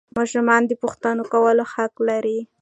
ماشومان 0.17 0.61
د 0.67 0.71
پوښتنو 0.81 1.23
کولو 1.33 1.63
حق 1.73 1.93
لري 2.09 2.39